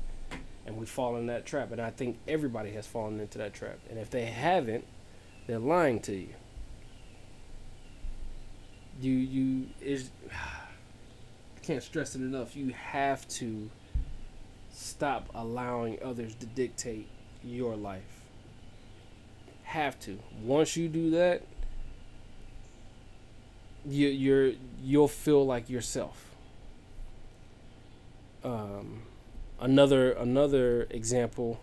and 0.66 0.76
we 0.76 0.86
fall 0.86 1.16
in 1.16 1.26
that 1.26 1.44
trap. 1.44 1.72
And 1.72 1.80
I 1.80 1.90
think 1.90 2.18
everybody 2.28 2.72
has 2.72 2.86
fallen 2.86 3.18
into 3.18 3.38
that 3.38 3.52
trap. 3.52 3.78
And 3.90 3.98
if 3.98 4.10
they 4.10 4.26
haven't, 4.26 4.84
they're 5.46 5.58
lying 5.58 6.00
to 6.00 6.14
you. 6.14 6.34
You 9.00 9.12
you 9.12 9.66
is 9.80 10.10
I 10.30 11.60
can't 11.62 11.82
stress 11.82 12.14
it 12.14 12.20
enough. 12.20 12.56
You 12.56 12.72
have 12.72 13.26
to 13.28 13.70
stop 14.72 15.28
allowing 15.34 15.98
others 16.02 16.34
to 16.36 16.46
dictate 16.46 17.08
your 17.42 17.76
life. 17.76 18.02
Have 19.64 19.98
to. 20.00 20.18
Once 20.42 20.76
you 20.76 20.88
do 20.88 21.10
that, 21.10 21.42
you 23.86 24.08
you're 24.08 24.52
you'll 24.82 25.08
feel 25.08 25.44
like 25.44 25.68
yourself. 25.68 26.30
Um, 28.42 29.02
another 29.60 30.12
another 30.12 30.86
example 30.90 31.60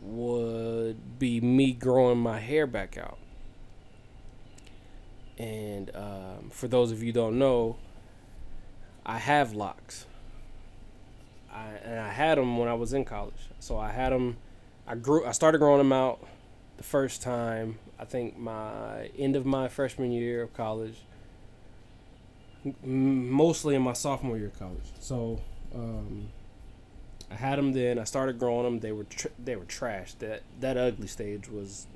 would 0.00 1.18
be 1.18 1.40
me 1.40 1.72
growing 1.72 2.18
my 2.18 2.38
hair 2.38 2.66
back 2.66 2.96
out. 2.96 3.18
And 5.40 5.90
um, 5.94 6.50
for 6.50 6.68
those 6.68 6.92
of 6.92 7.02
you 7.02 7.12
don't 7.12 7.38
know, 7.38 7.76
I 9.06 9.16
have 9.16 9.54
locks. 9.54 10.04
I, 11.50 11.68
and 11.82 11.98
I 11.98 12.10
had 12.10 12.36
them 12.36 12.58
when 12.58 12.68
I 12.68 12.74
was 12.74 12.92
in 12.92 13.06
college. 13.06 13.48
So 13.58 13.78
I 13.78 13.90
had 13.90 14.12
them. 14.12 14.36
I 14.86 14.96
grew. 14.96 15.24
I 15.24 15.32
started 15.32 15.56
growing 15.56 15.78
them 15.78 15.94
out 15.94 16.22
the 16.76 16.82
first 16.82 17.22
time. 17.22 17.78
I 17.98 18.04
think 18.04 18.36
my 18.36 19.10
end 19.16 19.34
of 19.34 19.46
my 19.46 19.68
freshman 19.68 20.12
year 20.12 20.42
of 20.42 20.52
college. 20.52 20.96
Mostly 22.82 23.74
in 23.74 23.80
my 23.80 23.94
sophomore 23.94 24.36
year 24.36 24.48
of 24.48 24.58
college. 24.58 24.92
So 25.00 25.40
um, 25.74 26.28
I 27.30 27.34
had 27.36 27.58
them 27.58 27.72
then. 27.72 27.98
I 27.98 28.04
started 28.04 28.38
growing 28.38 28.64
them. 28.64 28.80
They 28.80 28.92
were 28.92 29.04
tr- 29.04 29.28
they 29.42 29.56
were 29.56 29.64
trash. 29.64 30.12
That 30.18 30.42
that 30.60 30.76
ugly 30.76 31.06
stage 31.06 31.48
was, 31.48 31.86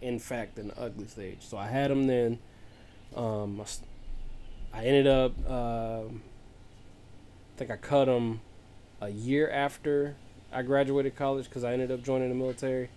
in 0.00 0.18
fact, 0.18 0.58
an 0.58 0.72
ugly 0.78 1.08
stage. 1.08 1.40
So 1.40 1.58
I 1.58 1.66
had 1.66 1.90
them 1.90 2.06
then. 2.06 2.38
Um, 3.14 3.60
I, 3.60 4.78
I 4.78 4.84
ended 4.84 5.06
up. 5.06 5.32
Uh, 5.48 6.02
I 7.54 7.56
think 7.56 7.70
I 7.70 7.76
cut 7.76 8.06
them 8.06 8.40
a 9.00 9.08
year 9.08 9.48
after 9.48 10.16
I 10.52 10.62
graduated 10.62 11.14
college 11.14 11.48
because 11.48 11.62
I 11.62 11.72
ended 11.72 11.92
up 11.92 12.02
joining 12.02 12.28
the 12.28 12.34
military. 12.34 12.90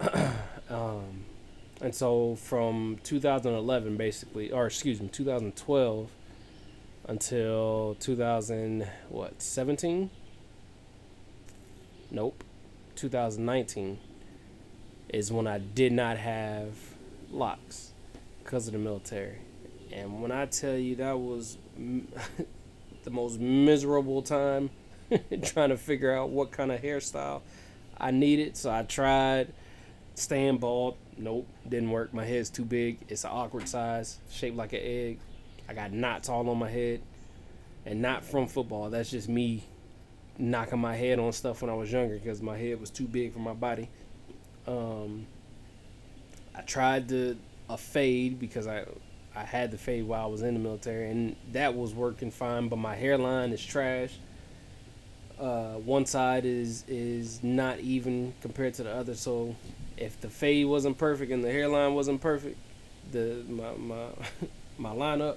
um, 0.70 1.24
and 1.80 1.94
so 1.94 2.36
from 2.36 2.98
2011, 3.02 3.96
basically, 3.96 4.50
or 4.50 4.66
excuse 4.66 5.00
me, 5.00 5.08
2012 5.08 6.10
until 7.06 7.96
2000, 8.00 8.88
what, 9.08 9.42
17? 9.42 10.10
Nope. 12.10 12.44
2019 12.96 13.98
is 15.08 15.32
when 15.32 15.46
I 15.46 15.58
did 15.58 15.92
not 15.92 16.18
have 16.18 16.74
locks 17.30 17.92
because 18.50 18.66
of 18.66 18.72
the 18.72 18.78
military. 18.80 19.38
And 19.92 20.20
when 20.20 20.32
I 20.32 20.46
tell 20.46 20.74
you 20.74 20.96
that 20.96 21.16
was 21.16 21.56
the 23.04 23.10
most 23.10 23.38
miserable 23.38 24.22
time 24.22 24.70
trying 25.44 25.68
to 25.68 25.76
figure 25.76 26.12
out 26.12 26.30
what 26.30 26.50
kind 26.50 26.72
of 26.72 26.82
hairstyle 26.82 27.42
I 27.96 28.10
needed. 28.10 28.56
So 28.56 28.72
I 28.72 28.82
tried 28.82 29.52
staying 30.16 30.58
bald. 30.58 30.96
Nope, 31.16 31.46
didn't 31.68 31.90
work. 31.90 32.12
My 32.12 32.24
head's 32.24 32.50
too 32.50 32.64
big. 32.64 32.98
It's 33.08 33.22
an 33.22 33.30
awkward 33.32 33.68
size, 33.68 34.18
shaped 34.32 34.56
like 34.56 34.72
an 34.72 34.80
egg. 34.82 35.18
I 35.68 35.74
got 35.74 35.92
knots 35.92 36.28
all 36.28 36.48
on 36.48 36.58
my 36.58 36.70
head, 36.70 37.02
and 37.86 38.02
not 38.02 38.24
from 38.24 38.48
football. 38.48 38.90
That's 38.90 39.12
just 39.12 39.28
me 39.28 39.62
knocking 40.38 40.80
my 40.80 40.96
head 40.96 41.20
on 41.20 41.32
stuff 41.32 41.62
when 41.62 41.70
I 41.70 41.74
was 41.74 41.92
younger 41.92 42.18
because 42.18 42.42
my 42.42 42.58
head 42.58 42.80
was 42.80 42.90
too 42.90 43.06
big 43.06 43.32
for 43.32 43.38
my 43.38 43.52
body. 43.52 43.88
Um, 44.66 45.26
I 46.56 46.62
tried 46.62 47.06
the 47.06 47.36
a 47.70 47.78
fade 47.78 48.38
because 48.38 48.66
I 48.66 48.84
I 49.34 49.44
had 49.44 49.70
the 49.70 49.78
fade 49.78 50.04
while 50.04 50.24
I 50.24 50.26
was 50.26 50.42
in 50.42 50.54
the 50.54 50.60
military, 50.60 51.10
and 51.10 51.36
that 51.52 51.74
was 51.74 51.94
working 51.94 52.30
fine. 52.30 52.68
But 52.68 52.76
my 52.76 52.96
hairline 52.96 53.52
is 53.52 53.64
trash. 53.64 54.12
Uh, 55.38 55.74
one 55.74 56.04
side 56.04 56.44
is 56.44 56.84
is 56.88 57.42
not 57.42 57.78
even 57.78 58.34
compared 58.42 58.74
to 58.74 58.82
the 58.82 58.92
other. 58.92 59.14
So 59.14 59.54
if 59.96 60.20
the 60.20 60.28
fade 60.28 60.66
wasn't 60.66 60.98
perfect 60.98 61.30
and 61.30 61.44
the 61.44 61.52
hairline 61.52 61.94
wasn't 61.94 62.20
perfect, 62.20 62.58
the 63.12 63.44
my 63.48 63.72
my 63.76 64.06
my 64.78 64.90
lineup, 64.90 65.36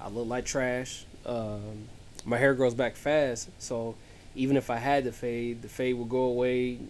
I 0.00 0.08
look 0.08 0.26
like 0.26 0.44
trash. 0.44 1.06
Um, 1.24 1.88
my 2.24 2.36
hair 2.36 2.54
grows 2.54 2.74
back 2.74 2.96
fast, 2.96 3.48
so 3.58 3.94
even 4.34 4.56
if 4.56 4.70
I 4.70 4.76
had 4.76 5.04
the 5.04 5.12
fade, 5.12 5.62
the 5.62 5.68
fade 5.68 5.94
would 5.94 6.08
go 6.08 6.24
away 6.24 6.80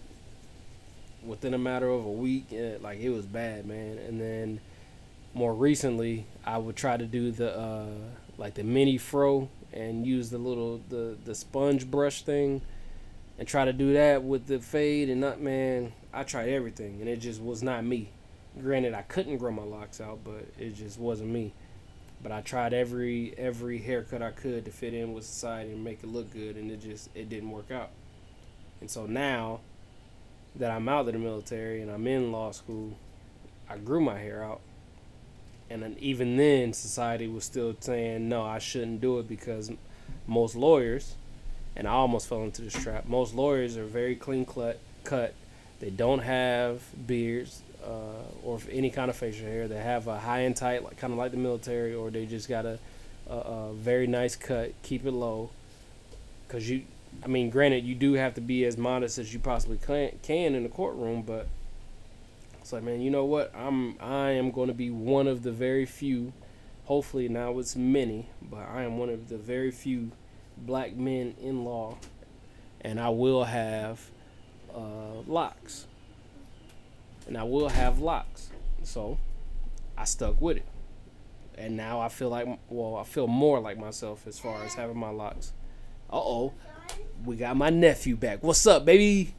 within 1.25 1.53
a 1.53 1.57
matter 1.57 1.89
of 1.89 2.05
a 2.05 2.11
week. 2.11 2.51
And, 2.51 2.81
like 2.81 2.99
it 2.99 3.09
was 3.09 3.25
bad, 3.25 3.65
man. 3.65 3.97
And 3.97 4.19
then 4.19 4.59
more 5.33 5.53
recently, 5.53 6.25
I 6.45 6.57
would 6.57 6.75
try 6.75 6.97
to 6.97 7.05
do 7.05 7.31
the 7.31 7.57
uh, 7.57 7.85
like 8.37 8.55
the 8.55 8.63
mini 8.63 8.97
fro 8.97 9.49
and 9.73 10.05
use 10.05 10.29
the 10.29 10.37
little 10.37 10.81
the 10.89 11.17
the 11.25 11.35
sponge 11.35 11.89
brush 11.89 12.23
thing 12.23 12.61
and 13.37 13.47
try 13.47 13.65
to 13.65 13.73
do 13.73 13.93
that 13.93 14.23
with 14.23 14.47
the 14.47 14.59
fade 14.59 15.09
and 15.09 15.21
not 15.21 15.41
man 15.41 15.91
i 16.13 16.23
tried 16.23 16.49
everything 16.49 16.99
and 17.01 17.09
it 17.09 17.17
just 17.17 17.41
was 17.41 17.61
not 17.61 17.83
me 17.83 18.09
granted 18.61 18.93
i 18.93 19.01
couldn't 19.03 19.37
grow 19.37 19.51
my 19.51 19.63
locks 19.63 19.99
out 19.99 20.19
but 20.23 20.45
it 20.57 20.75
just 20.75 20.97
wasn't 20.97 21.29
me 21.29 21.53
but 22.23 22.31
i 22.31 22.41
tried 22.41 22.73
every 22.73 23.33
every 23.37 23.79
haircut 23.79 24.21
i 24.21 24.31
could 24.31 24.63
to 24.63 24.71
fit 24.71 24.93
in 24.93 25.13
with 25.13 25.25
society 25.25 25.71
and 25.71 25.83
make 25.83 26.01
it 26.03 26.07
look 26.07 26.31
good 26.31 26.55
and 26.55 26.71
it 26.71 26.81
just 26.81 27.09
it 27.13 27.27
didn't 27.27 27.51
work 27.51 27.69
out 27.71 27.89
and 28.79 28.89
so 28.89 29.05
now 29.05 29.59
that 30.57 30.71
i'm 30.71 30.87
out 30.89 31.07
of 31.07 31.13
the 31.13 31.19
military 31.19 31.81
and 31.81 31.91
i'm 31.91 32.07
in 32.07 32.31
law 32.31 32.51
school 32.51 32.97
i 33.69 33.77
grew 33.77 33.99
my 33.99 34.19
hair 34.19 34.43
out. 34.43 34.61
And 35.67 35.81
then 35.81 35.95
even 35.99 36.37
then 36.37 36.73
society 36.73 37.27
was 37.27 37.43
still 37.43 37.75
saying 37.79 38.29
no 38.29 38.43
i 38.43 38.59
shouldn't 38.59 39.01
do 39.01 39.19
it 39.19 39.27
because 39.27 39.71
most 40.27 40.55
lawyers 40.55 41.15
and 41.75 41.87
i 41.87 41.91
almost 41.91 42.27
fell 42.27 42.43
into 42.43 42.61
this 42.61 42.73
trap 42.73 43.05
most 43.07 43.33
lawyers 43.33 43.75
are 43.75 43.85
very 43.85 44.15
clean 44.15 44.45
cut 44.45 44.79
cut. 45.05 45.33
They 45.79 45.89
don't 45.89 46.19
have 46.19 46.81
beards 47.07 47.61
uh, 47.85 48.43
or 48.43 48.59
any 48.69 48.89
kind 48.89 49.09
of 49.09 49.15
facial 49.15 49.45
hair. 49.45 49.67
They 49.67 49.77
have 49.77 50.07
a 50.07 50.19
high 50.19 50.39
and 50.39 50.55
tight 50.55 50.83
like 50.83 50.97
kind 50.97 51.13
of 51.13 51.19
like 51.19 51.31
the 51.31 51.37
military 51.37 51.93
or 51.93 52.09
they 52.09 52.25
just 52.25 52.49
got 52.49 52.65
a, 52.65 52.79
a, 53.29 53.33
a 53.33 53.73
very 53.73 54.07
nice 54.07 54.35
cut 54.35 54.73
keep 54.83 55.05
it 55.05 55.11
low. 55.11 55.51
Because 56.47 56.69
you 56.69 56.83
i 57.23 57.27
mean 57.27 57.49
granted 57.49 57.83
you 57.83 57.95
do 57.95 58.13
have 58.13 58.33
to 58.33 58.41
be 58.41 58.65
as 58.65 58.77
modest 58.77 59.17
as 59.17 59.33
you 59.33 59.39
possibly 59.39 59.77
can, 59.77 60.55
in 60.55 60.63
the 60.63 60.69
courtroom 60.69 61.21
but 61.21 61.47
it's 62.65 62.73
like, 62.73 62.81
man, 62.81 62.99
you 62.99 63.11
know 63.11 63.25
what? 63.25 63.53
I'm 63.55 63.95
I 64.01 64.31
am 64.31 64.49
going 64.49 64.69
to 64.69 64.73
be 64.73 64.89
one 64.89 65.27
of 65.27 65.43
the 65.43 65.51
very 65.51 65.85
few. 65.85 66.33
Hopefully 66.85 67.29
now 67.29 67.59
it's 67.59 67.75
many, 67.75 68.27
but 68.41 68.67
I 68.67 68.81
am 68.81 68.97
one 68.97 69.09
of 69.09 69.29
the 69.29 69.37
very 69.37 69.69
few 69.69 70.09
black 70.57 70.95
men 70.95 71.35
in 71.39 71.63
law, 71.63 71.95
and 72.81 72.99
I 72.99 73.09
will 73.09 73.43
have 73.43 74.09
uh, 74.73 75.21
locks, 75.27 75.85
and 77.27 77.37
I 77.37 77.43
will 77.43 77.69
have 77.69 77.99
locks. 77.99 78.49
So 78.81 79.19
I 79.95 80.05
stuck 80.05 80.41
with 80.41 80.57
it, 80.57 80.65
and 81.59 81.77
now 81.77 81.99
I 81.99 82.09
feel 82.09 82.29
like 82.29 82.47
well, 82.67 82.95
I 82.95 83.03
feel 83.03 83.27
more 83.27 83.59
like 83.59 83.77
myself 83.77 84.25
as 84.25 84.39
far 84.39 84.63
as 84.63 84.73
having 84.73 84.97
my 84.97 85.11
locks. 85.11 85.53
Uh 86.11 86.15
oh, 86.15 86.53
we 87.25 87.35
got 87.35 87.57
my 87.57 87.69
nephew 87.69 88.15
back. 88.15 88.43
What's 88.43 88.65
up, 88.67 88.85
baby? 88.85 89.35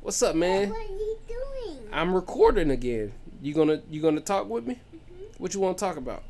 What's 0.00 0.22
up, 0.22 0.36
man? 0.36 0.70
What 0.70 0.78
are 0.78 0.82
you 0.82 1.18
doing? 1.26 1.78
I'm 1.92 2.14
recording 2.14 2.70
again. 2.70 3.12
You 3.42 3.54
gonna 3.54 3.82
you 3.90 4.00
gonna 4.00 4.20
talk 4.20 4.48
with 4.48 4.66
me? 4.66 4.74
Mm-hmm. 4.74 5.24
What 5.38 5.54
you 5.54 5.60
want 5.60 5.78
to 5.78 5.84
talk 5.84 5.96
about? 5.96 6.22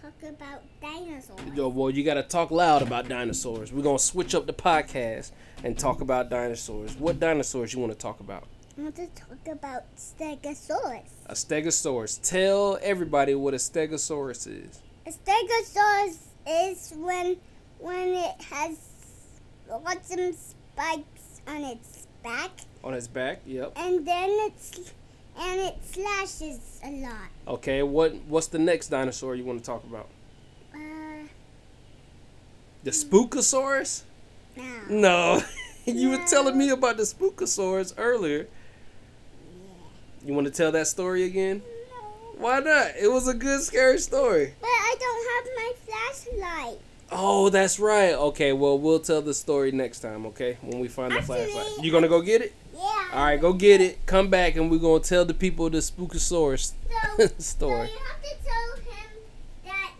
Talk 0.00 0.30
about 0.30 0.62
dinosaurs. 0.80 1.40
Yo, 1.54 1.68
well, 1.68 1.90
you 1.90 2.02
gotta 2.02 2.22
talk 2.22 2.50
loud 2.50 2.82
about 2.82 3.08
dinosaurs. 3.08 3.72
We're 3.72 3.82
gonna 3.82 3.98
switch 3.98 4.34
up 4.34 4.46
the 4.46 4.52
podcast 4.52 5.32
and 5.62 5.78
talk 5.78 6.00
about 6.00 6.30
dinosaurs. 6.30 6.96
What 6.96 7.20
dinosaurs 7.20 7.74
you 7.74 7.80
want 7.80 7.92
to 7.92 7.98
talk 7.98 8.20
about? 8.20 8.44
I 8.78 8.82
want 8.82 8.96
to 8.96 9.06
talk 9.08 9.48
about 9.50 9.82
Stegosaurus. 9.96 11.10
A 11.26 11.34
Stegosaurus. 11.34 12.20
Tell 12.22 12.78
everybody 12.80 13.34
what 13.34 13.54
a 13.54 13.58
Stegosaurus 13.58 14.46
is. 14.46 14.80
A 15.06 15.10
Stegosaurus 15.10 16.18
is 16.48 16.94
when 16.96 17.36
when 17.78 18.08
it 18.08 18.40
has 18.42 18.78
lots 19.70 20.08
some 20.08 20.32
spikes 20.32 21.40
on 21.46 21.64
its 21.64 22.06
back. 22.22 22.50
On 22.84 22.94
its 22.94 23.08
back, 23.08 23.40
yep. 23.46 23.72
And 23.76 24.06
then 24.06 24.28
it's 24.30 24.92
and 25.38 25.60
it 25.60 25.76
slashes 25.84 26.80
a 26.84 26.90
lot. 27.02 27.28
Okay, 27.46 27.82
what 27.82 28.14
what's 28.26 28.48
the 28.48 28.58
next 28.58 28.88
dinosaur 28.88 29.34
you 29.34 29.44
want 29.44 29.58
to 29.60 29.64
talk 29.64 29.84
about? 29.84 30.08
Uh, 30.74 31.26
The 32.84 32.90
Spookosaurus? 32.90 34.02
no. 34.56 34.64
No. 34.88 35.42
you 35.86 36.10
were 36.10 36.24
telling 36.26 36.56
me 36.58 36.70
about 36.70 36.96
the 36.96 37.04
Spookosaurus 37.04 37.94
earlier. 37.96 38.46
You 40.24 40.34
want 40.34 40.46
to 40.46 40.52
tell 40.52 40.72
that 40.72 40.86
story 40.86 41.24
again? 41.24 41.62
No. 41.90 42.40
Why 42.42 42.58
not? 42.60 42.92
It 43.00 43.10
was 43.10 43.28
a 43.28 43.34
good 43.34 43.62
scary 43.62 43.98
story. 43.98 44.54
But 44.60 44.66
I 44.66 44.96
don't 44.98 45.28
have 45.30 45.46
my 45.56 45.72
flashlight. 45.86 46.80
Oh, 47.10 47.48
that's 47.48 47.78
right. 47.80 48.12
Okay, 48.12 48.52
well, 48.52 48.78
we'll 48.78 49.00
tell 49.00 49.22
the 49.22 49.32
story 49.32 49.72
next 49.72 50.00
time, 50.00 50.26
okay? 50.26 50.58
When 50.60 50.78
we 50.80 50.88
find 50.88 51.12
the 51.14 51.22
flashlight. 51.22 51.82
You 51.82 51.90
gonna 51.90 52.08
go 52.08 52.20
get 52.20 52.42
it? 52.42 52.52
Yeah. 52.74 52.80
All 53.14 53.24
right, 53.24 53.40
go 53.40 53.52
get 53.54 53.80
it. 53.80 54.04
Come 54.06 54.28
back 54.28 54.56
and 54.56 54.70
we're 54.70 54.78
gonna 54.78 55.00
tell 55.02 55.24
the 55.24 55.34
people 55.34 55.70
the 55.70 55.78
Spookosaurus 55.78 56.72
So, 57.16 57.26
so 57.26 57.32
story. 57.38 57.88
you 57.88 57.98
have 57.98 58.22
to 58.22 58.36
tell 58.44 58.76
him 58.76 59.08
that 59.64 59.90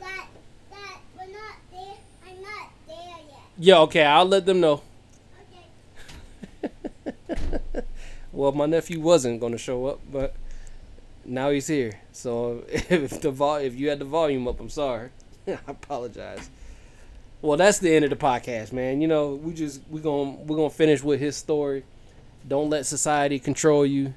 that 0.00 0.26
that 0.70 0.98
we're 1.16 1.32
not 1.32 1.56
there. 1.70 1.96
I'm 2.28 2.42
not 2.42 2.70
there 2.88 2.96
yet. 3.28 3.38
Yeah, 3.58 3.78
okay, 3.80 4.04
I'll 4.04 4.24
let 4.26 4.44
them 4.44 4.60
know. 4.60 4.82
Okay. 7.30 7.82
well, 8.32 8.52
my 8.52 8.66
nephew 8.66 9.00
wasn't 9.00 9.40
gonna 9.40 9.58
show 9.58 9.86
up, 9.86 10.00
but 10.10 10.34
now 11.24 11.50
he's 11.50 11.68
here. 11.68 12.00
So 12.12 12.64
if 12.68 13.20
the 13.20 13.30
vol- 13.30 13.56
if 13.56 13.74
you 13.78 13.88
had 13.90 14.00
the 14.00 14.04
volume 14.04 14.48
up, 14.48 14.60
I'm 14.60 14.68
sorry. 14.70 15.10
I 15.66 15.70
apologize. 15.70 16.50
Well, 17.40 17.56
that's 17.56 17.78
the 17.78 17.94
end 17.94 18.04
of 18.04 18.10
the 18.10 18.16
podcast, 18.16 18.72
man. 18.72 19.00
You 19.00 19.08
know, 19.08 19.34
we 19.34 19.54
just 19.54 19.80
we 19.88 20.00
gonna 20.00 20.32
we're 20.32 20.56
gonna 20.56 20.70
finish 20.70 21.02
with 21.02 21.20
his 21.20 21.36
story. 21.36 21.84
Don't 22.46 22.68
let 22.70 22.86
society 22.86 23.38
control 23.38 23.86
you. 23.86 24.14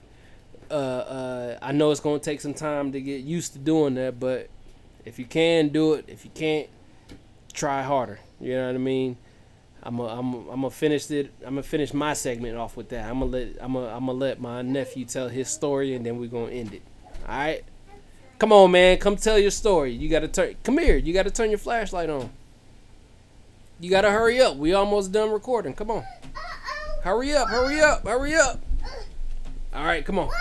Uh, 0.69 0.73
uh, 0.73 1.59
I 1.61 1.71
know 1.71 1.91
it's 1.91 1.99
gonna 1.99 2.19
take 2.19 2.41
some 2.41 2.53
time 2.53 2.91
to 2.93 3.01
get 3.01 3.21
used 3.21 3.53
to 3.53 3.59
doing 3.59 3.95
that, 3.95 4.19
but 4.19 4.49
if 5.05 5.19
you 5.19 5.25
can 5.25 5.69
do 5.69 5.93
it, 5.93 6.05
if 6.07 6.25
you 6.25 6.31
can't, 6.33 6.67
try 7.53 7.83
harder. 7.83 8.19
You 8.39 8.55
know 8.55 8.67
what 8.67 8.75
I 8.75 8.79
mean? 8.79 9.17
I'm 9.83 9.99
a, 9.99 10.05
I'm 10.05 10.33
a, 10.33 10.39
I'm 10.39 10.61
gonna 10.61 10.69
finish 10.69 11.09
it. 11.11 11.31
I'm 11.41 11.51
gonna 11.55 11.63
finish 11.63 11.93
my 11.93 12.13
segment 12.13 12.57
off 12.57 12.75
with 12.75 12.89
that. 12.89 13.07
I'm 13.07 13.19
gonna 13.19 13.31
let 13.31 13.47
I'm 13.61 13.73
gonna, 13.73 13.87
I'm 13.87 14.05
gonna 14.05 14.17
let 14.17 14.39
my 14.41 14.61
nephew 14.61 15.05
tell 15.05 15.29
his 15.29 15.47
story, 15.47 15.93
and 15.93 16.05
then 16.05 16.17
we're 16.17 16.29
gonna 16.29 16.51
end 16.51 16.73
it. 16.73 16.81
All 17.27 17.37
right? 17.37 17.63
Come 18.41 18.53
on, 18.53 18.71
man. 18.71 18.97
Come 18.97 19.17
tell 19.17 19.37
your 19.37 19.51
story. 19.51 19.91
You 19.91 20.09
gotta 20.09 20.27
turn. 20.27 20.55
Come 20.63 20.79
here. 20.79 20.97
You 20.97 21.13
gotta 21.13 21.29
turn 21.29 21.51
your 21.51 21.59
flashlight 21.59 22.09
on. 22.09 22.31
You 23.79 23.91
gotta 23.91 24.09
hurry 24.09 24.41
up. 24.41 24.57
We 24.57 24.73
almost 24.73 25.11
done 25.11 25.29
recording. 25.29 25.75
Come 25.75 25.91
on. 25.91 26.03
Hurry 27.03 27.35
up. 27.35 27.49
Hurry 27.49 27.79
up. 27.79 28.03
Hurry 28.03 28.33
up. 28.33 28.59
All 29.75 29.83
right. 29.83 30.03
Come 30.03 30.17
on. 30.17 30.31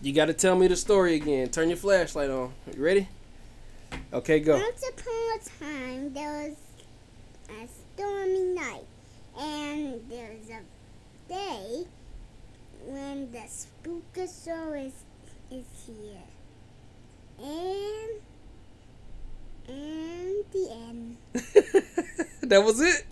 You 0.00 0.14
gotta 0.14 0.32
tell 0.32 0.56
me 0.56 0.68
the 0.68 0.76
story 0.76 1.16
again. 1.16 1.50
Turn 1.50 1.68
your 1.68 1.76
flashlight 1.76 2.30
on. 2.30 2.50
You 2.74 2.82
ready? 2.82 3.08
Okay, 4.10 4.40
go. 4.40 4.56
Once 4.56 4.82
upon 4.88 5.12
a 5.36 5.38
time, 5.62 6.14
there 6.14 6.32
was 6.32 6.56
a 7.50 7.68
stormy 7.94 8.54
night, 8.54 8.86
and 9.38 10.00
there 10.08 10.30
was 10.30 10.48
a 10.48 11.28
day 11.28 11.84
when 12.86 13.30
the 13.32 13.40
Spookosaurus 13.40 14.92
is 15.50 15.66
here. 15.86 16.22
And 17.40 18.10
and 19.68 20.44
the 20.52 20.70
end. 20.72 21.16
that 22.42 22.64
was 22.64 22.80
it. 22.80 23.06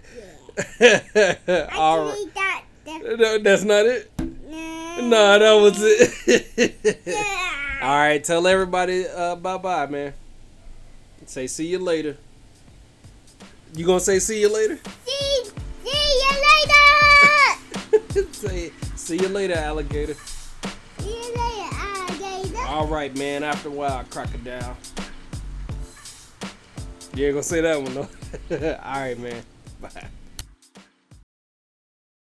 Yeah. 0.81 1.69
All 1.77 2.05
right. 2.07 2.25
That, 2.35 2.63
that 2.87 3.19
No, 3.19 3.39
that's 3.39 3.63
not 3.65 3.87
it. 3.87 4.11
nah. 4.19 5.01
No, 5.03 5.39
that 5.39 5.53
was 5.63 5.77
it. 5.81 7.01
Yeah. 7.07 7.43
All 7.83 7.95
right, 7.95 8.25
tell 8.25 8.47
everybody 8.47 9.07
uh, 9.07 9.37
bye 9.37 9.59
bye, 9.59 9.87
man. 9.87 10.15
Say 11.27 11.47
see 11.47 11.67
you 11.67 11.79
later. 11.79 12.17
You 13.75 13.85
gonna 13.85 14.01
say 14.01 14.19
see 14.19 14.41
you 14.41 14.53
later? 14.53 14.79
See, 15.05 15.51
see 15.85 16.23
you 16.23 16.31
later. 18.17 18.33
say 18.33 18.73
see 18.97 19.19
you 19.19 19.29
later, 19.29 19.55
alligator. 19.55 20.17
All 22.67 22.87
right, 22.89 23.17
man. 23.17 23.45
After 23.45 23.69
a 23.69 23.73
while, 23.73 24.05
crocodile. 24.11 24.77
You 27.15 27.27
ain't 27.27 27.35
gonna 27.35 27.43
say 27.43 27.61
that 27.61 27.81
one 27.81 27.95
though. 27.95 28.09
All 28.85 29.01
right, 29.01 29.19
man. 29.19 29.43
Bye. 29.81 30.09